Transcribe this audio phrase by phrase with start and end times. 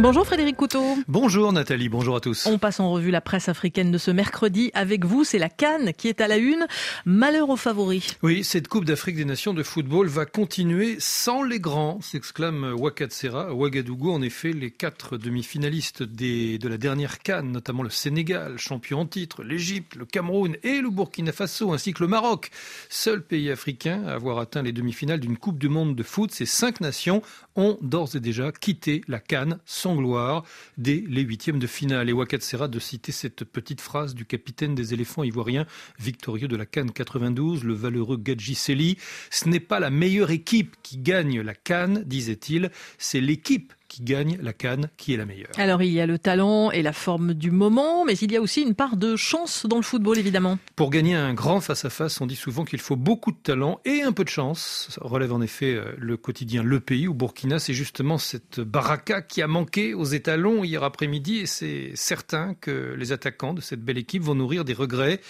[0.00, 0.96] Bonjour Frédéric Couteau.
[1.08, 2.46] Bonjour Nathalie, bonjour à tous.
[2.46, 4.70] On passe en revue la presse africaine de ce mercredi.
[4.72, 6.68] Avec vous, c'est la Cannes qui est à la une.
[7.04, 8.16] Malheur aux favoris.
[8.22, 13.48] Oui, cette Coupe d'Afrique des Nations de football va continuer sans les grands, s'exclame Wakatsera
[13.48, 14.12] à Ouagadougou.
[14.12, 19.42] En effet, les quatre demi-finalistes de la dernière Cannes, notamment le Sénégal, champion en titre,
[19.42, 22.50] l'Égypte, le Cameroun et le Burkina Faso, ainsi que le Maroc,
[22.88, 26.46] seul pays africain à avoir atteint les demi-finales d'une Coupe du Monde de foot, ces
[26.46, 27.20] cinq nations
[27.56, 30.44] ont d'ores et déjà quitté la Cannes sans gloire
[30.76, 32.08] dès les huitièmes de finale.
[32.08, 35.66] Et Wakatsera de citer cette petite phrase du capitaine des éléphants ivoiriens
[35.98, 38.98] victorieux de la Cannes 92, le valeureux Gadji Seli.
[39.30, 44.38] Ce n'est pas la meilleure équipe qui gagne la Cannes, disait-il, c'est l'équipe qui gagne
[44.40, 45.50] la canne, qui est la meilleure.
[45.56, 48.40] Alors il y a le talent et la forme du moment, mais il y a
[48.40, 50.58] aussi une part de chance dans le football évidemment.
[50.76, 54.12] Pour gagner un grand face-à-face, on dit souvent qu'il faut beaucoup de talent et un
[54.12, 54.88] peu de chance.
[54.90, 59.20] Ça relève en effet euh, le quotidien Le Pays au Burkina, c'est justement cette baraka
[59.20, 63.82] qui a manqué aux étalons hier après-midi et c'est certain que les attaquants de cette
[63.82, 65.20] belle équipe vont nourrir des regrets.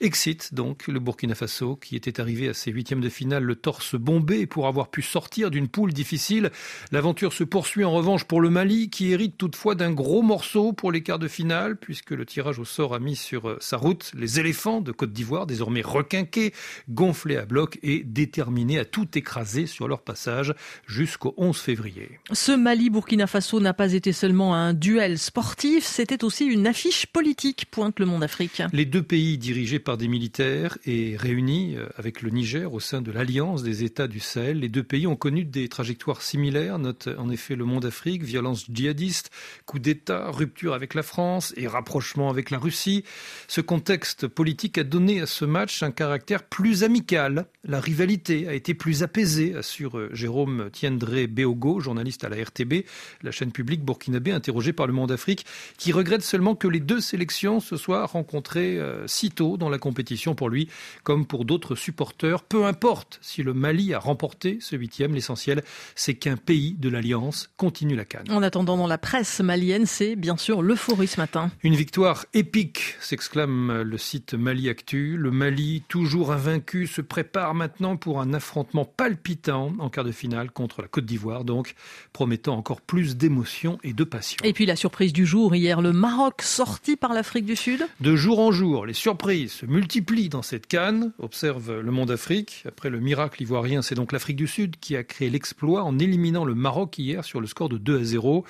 [0.00, 3.94] Excite donc le Burkina Faso qui était arrivé à ses huitièmes de finale le torse
[3.94, 6.50] bombé pour avoir pu sortir d'une poule difficile.
[6.90, 10.92] L'aventure se poursuit en revanche pour le Mali qui hérite toutefois d'un gros morceau pour
[10.92, 14.12] les quarts de finale puisque le tirage au sort a mis sur euh, sa route
[14.14, 16.52] les éléphants de Côte d'Ivoire désormais requinqués,
[16.88, 20.54] gonflés à bloc et déterminés à tout écraser sur leur passage
[20.86, 22.18] jusqu'au 11 février.
[22.32, 27.66] Ce Mali-Burkina Faso n'a pas été seulement un duel sportif, c'était aussi une affiche politique,
[27.70, 28.62] pointe le Monde Afrique.
[28.72, 33.02] Les deux pays dirigés par des militaires et réunis euh, avec le Niger au sein
[33.02, 34.60] de l'Alliance des États du Sahel.
[34.60, 38.66] Les deux pays ont connu des trajectoires similaires, note en effet le monde Afrique, violence
[38.72, 39.30] djihadiste,
[39.66, 43.04] coup d'État, rupture avec la France et rapprochement avec la Russie.
[43.48, 47.46] Ce contexte politique a donné à ce match un caractère plus amical.
[47.64, 52.84] La rivalité a été plus apaisée, assure euh, Jérôme Tiendré Béogo, journaliste à la RTB,
[53.22, 55.46] la chaîne publique burkinabé interrogé par le monde Afrique,
[55.78, 59.78] qui regrette seulement que les deux sélections se soient rencontrées euh, si tôt dans la
[59.78, 60.68] compétition pour lui,
[61.02, 62.42] comme pour d'autres supporters.
[62.42, 65.62] Peu importe si le Mali a remporté ce huitième, l'essentiel,
[65.94, 68.30] c'est qu'un pays de l'Alliance continue la canne.
[68.30, 71.50] En attendant, dans la presse malienne, c'est bien sûr l'euphorie ce matin.
[71.62, 75.16] Une victoire épique, s'exclame le site Mali Actu.
[75.16, 80.50] Le Mali, toujours invaincu, se prépare maintenant pour un affrontement palpitant en quart de finale
[80.50, 81.74] contre la Côte d'Ivoire, donc
[82.12, 84.38] promettant encore plus d'émotion et de passion.
[84.44, 87.86] Et puis la surprise du jour, hier, le Maroc sorti par l'Afrique du Sud.
[88.00, 92.64] De jour en jour, les surprises se multiplie dans cette canne, observe le monde Afrique.
[92.66, 96.44] Après le miracle ivoirien, c'est donc l'Afrique du Sud qui a créé l'exploit en éliminant
[96.44, 98.44] le Maroc hier sur le score de 2 à 0.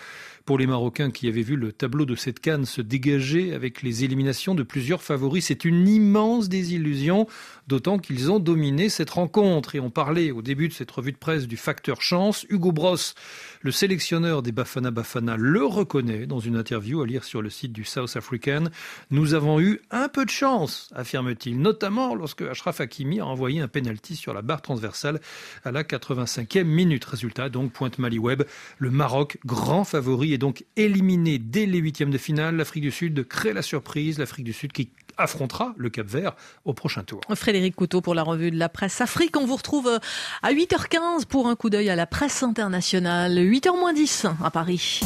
[0.45, 4.03] Pour les Marocains qui avaient vu le tableau de cette canne se dégager avec les
[4.03, 7.29] éliminations de plusieurs favoris, c'est une immense désillusion,
[7.69, 9.77] d'autant qu'ils ont dominé cette rencontre.
[9.77, 12.45] Et on parlait au début de cette revue de presse du facteur chance.
[12.49, 13.15] Hugo Bross,
[13.61, 17.73] le sélectionneur des Bafana Bafana, le reconnaît dans une interview à lire sur le site
[17.73, 18.65] du South African.
[19.13, 23.69] Nous avons eu un peu de chance, affirme-t-il, notamment lorsque Ashraf Hakimi a envoyé un
[23.69, 25.21] penalty sur la barre transversale
[25.65, 27.05] à la 85e minute.
[27.05, 28.43] Résultat, donc, pointe Mali Web,
[28.79, 32.57] le Maroc, grand favori est donc éliminé dès les huitièmes de finale.
[32.57, 34.19] L'Afrique du Sud crée la surprise.
[34.19, 37.21] L'Afrique du Sud qui affrontera le Cap Vert au prochain tour.
[37.35, 39.37] Frédéric Couteau pour la revue de la presse Afrique.
[39.37, 39.99] On vous retrouve euh,
[40.43, 43.37] à 8h15 pour un coup d'œil à la presse internationale.
[43.37, 45.01] 8h10 à Paris.